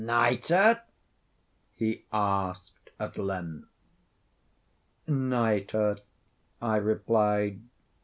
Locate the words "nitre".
0.03-0.77, 5.07-5.97